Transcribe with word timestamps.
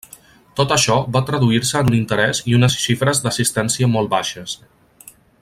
Tot 0.59 0.71
això 0.75 0.95
va 1.17 1.21
traduir-se 1.27 1.81
en 1.85 1.91
un 1.91 1.97
interés 1.99 2.41
i 2.53 2.57
unes 2.61 2.79
xifres 2.87 3.21
d'assistència 3.27 3.91
molt 3.97 4.15
baixes. 4.17 4.57